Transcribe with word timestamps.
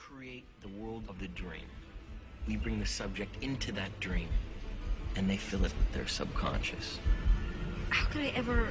create 0.00 0.44
the 0.62 0.68
world 0.68 1.04
of 1.08 1.18
the 1.18 1.28
dream. 1.28 1.68
We 2.48 2.56
bring 2.56 2.80
the 2.80 2.86
subject 2.86 3.42
into 3.42 3.70
that 3.72 4.00
dream, 4.00 4.28
and 5.14 5.28
they 5.28 5.36
fill 5.36 5.64
it 5.66 5.72
with 5.76 5.92
their 5.92 6.06
subconscious. 6.06 6.98
How 7.90 8.06
could 8.06 8.22
I 8.22 8.28
ever 8.28 8.68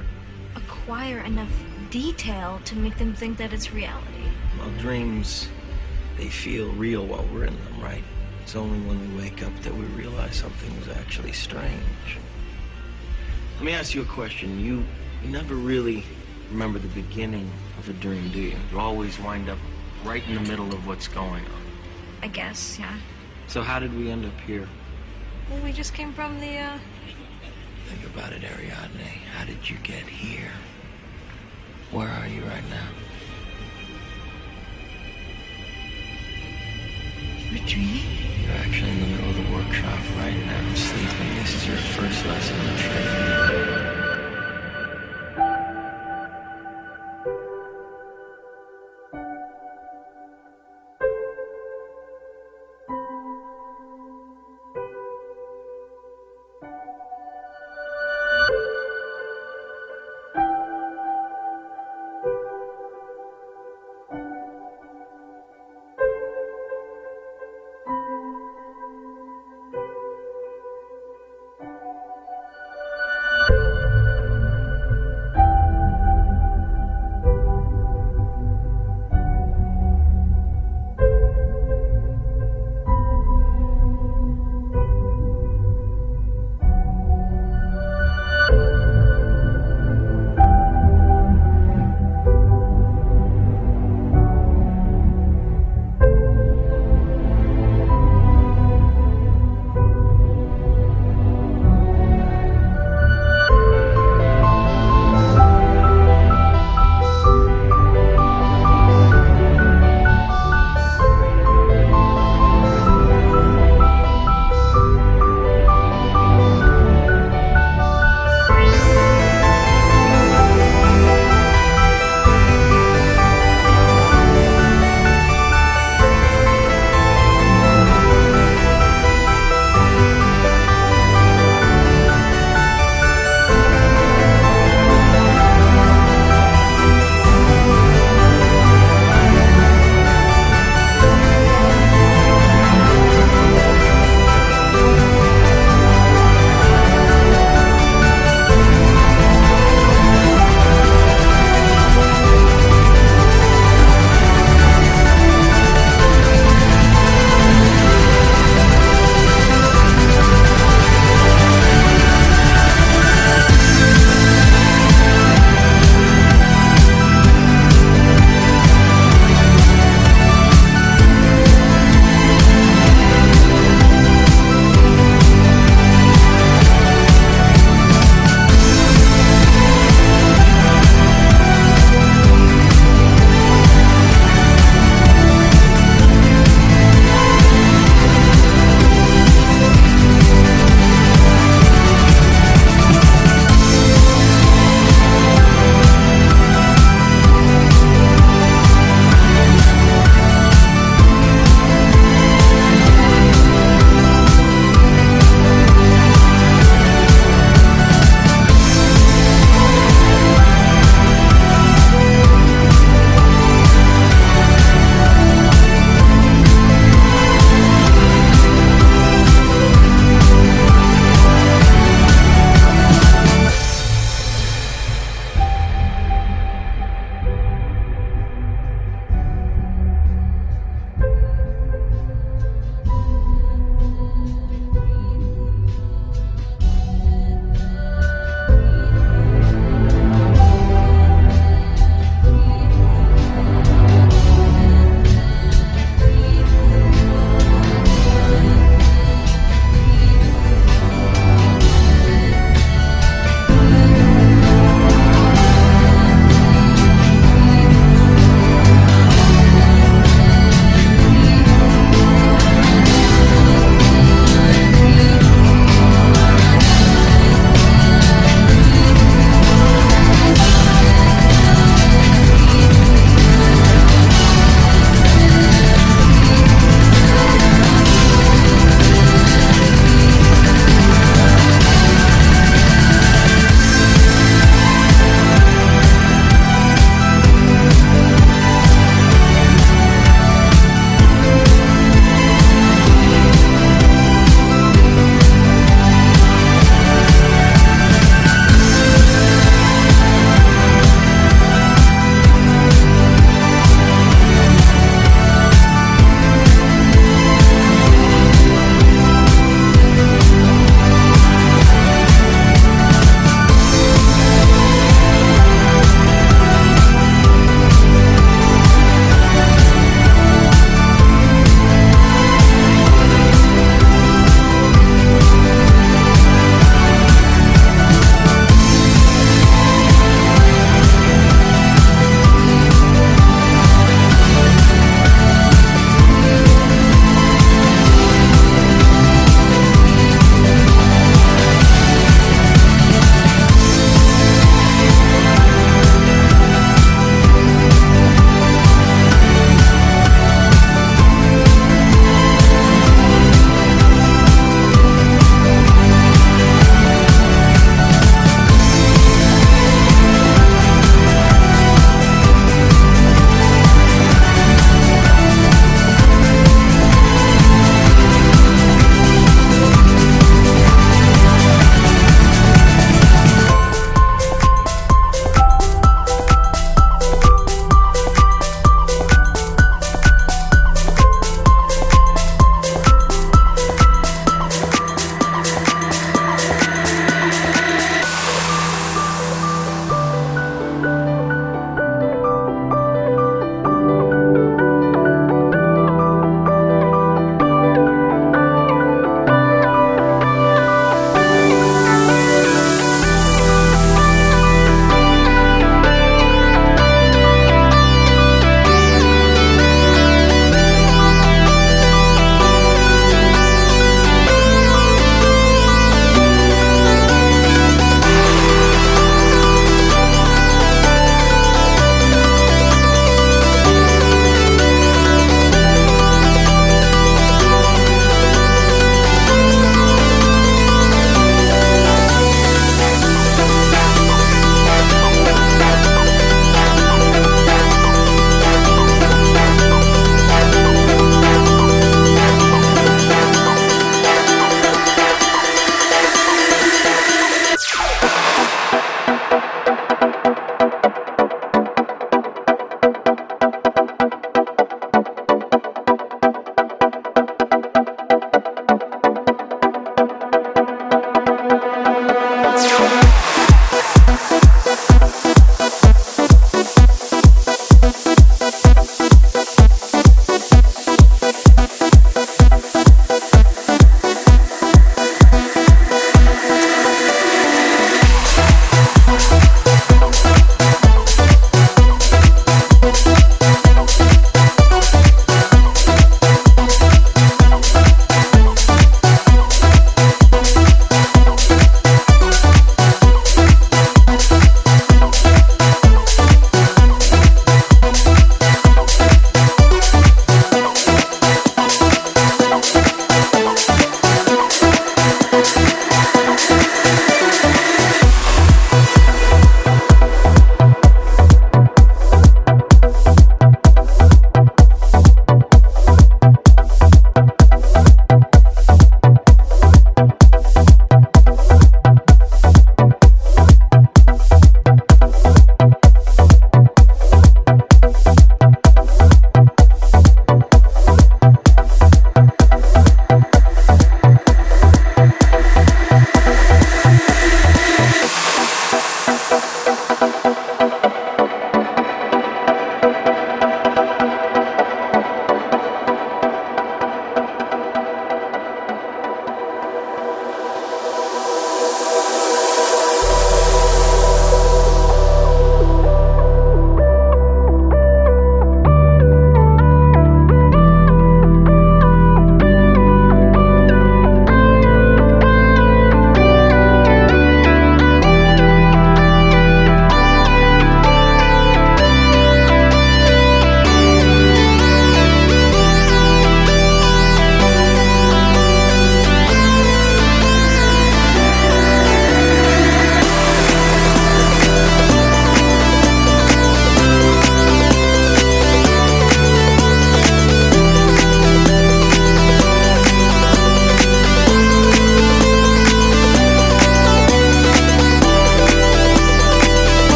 acquire 0.56 1.20
enough 1.20 1.52
detail 1.92 2.60
to 2.66 2.76
make 2.76 2.98
them 2.98 3.14
think 3.14 3.38
that 3.38 3.54
it's 3.54 3.72
reality? 3.72 4.24
Well, 4.58 4.72
dreams, 4.80 5.48
they 6.18 6.30
feel 6.30 6.72
real 6.72 7.06
while 7.06 7.26
we're 7.32 7.46
in 7.46 7.54
them, 7.54 7.80
right? 7.80 8.04
It's 8.42 8.56
only 8.56 8.80
when 8.88 9.00
we 9.16 9.22
wake 9.22 9.44
up 9.44 9.56
that 9.62 9.74
we 9.74 9.86
realize 9.86 10.36
something 10.36 10.76
was 10.80 10.90
actually 10.98 11.34
strange. 11.34 12.18
Let 13.58 13.64
me 13.66 13.74
ask 13.74 13.94
you 13.94 14.02
a 14.02 14.06
question. 14.06 14.60
You, 14.60 14.84
you 15.24 15.30
never 15.30 15.54
really 15.54 16.04
remember 16.50 16.80
the 16.80 16.88
beginning 16.88 17.52
of 17.78 17.88
a 17.88 17.94
dream, 17.94 18.32
do 18.32 18.40
you? 18.40 18.56
You 18.72 18.80
always 18.80 19.20
wind 19.20 19.48
up 19.48 19.60
right 20.04 20.26
in 20.28 20.36
the 20.36 20.42
middle 20.42 20.74
of 20.74 20.88
what's 20.88 21.08
going 21.08 21.46
on. 21.46 21.62
I 22.22 22.28
guess, 22.28 22.78
yeah. 22.80 22.98
So 23.48 23.62
how 23.62 23.80
did 23.80 23.98
we 23.98 24.10
end 24.12 24.26
up 24.26 24.40
here? 24.42 24.68
Well, 25.50 25.62
we 25.64 25.72
just 25.72 25.94
came 25.94 26.14
from 26.14 26.40
the, 26.40 26.58
uh, 26.58 26.78
Think 27.88 28.06
about 28.06 28.34
it, 28.34 28.44
Ariadne. 28.44 29.08
How 29.36 29.46
did 29.46 29.68
you 29.68 29.78
get 29.78 30.04
here? 30.04 30.52
Where 31.92 32.08
are 32.08 32.28
you 32.28 32.44
right 32.44 32.70
now? 32.70 32.88
we're 37.52 37.66
dreaming. 37.66 38.04
You're 38.44 38.58
actually 38.58 38.92
in 38.92 39.00
the 39.00 39.08
middle 39.08 39.30
of 39.30 39.36
the 39.36 39.54
workshop 39.56 40.00
right 40.18 40.38
now, 40.46 40.74
sleeping. 40.76 41.36
This 41.36 41.56
is 41.56 41.68
your 41.68 41.78
first 41.78 42.26
lesson 42.26 42.60
in 42.60 42.78
training. 42.78 43.79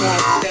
Podcast. 0.00 0.49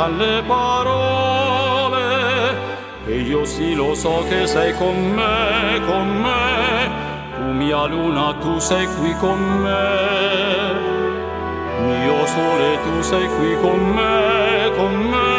mancan 0.00 0.16
le 0.16 0.42
parole. 0.46 1.98
E 3.06 3.20
io 3.20 3.44
sì 3.44 3.74
lo 3.74 3.94
so 3.94 4.24
che 4.28 4.46
sei 4.46 4.72
con 4.74 4.96
me, 4.96 5.80
con 5.86 6.08
me. 6.08 6.90
Tu 7.36 7.42
mia 7.52 7.86
luna, 7.86 8.34
tu 8.40 8.58
sei 8.58 8.86
qui 8.86 9.14
con 9.16 9.38
me. 9.38 10.88
Mio 11.80 12.26
sole, 12.26 12.78
tu 12.82 13.02
sei 13.02 13.26
qui 13.26 13.56
con 13.60 13.78
me, 13.78 14.70
con 14.76 14.94
me, 14.94 15.29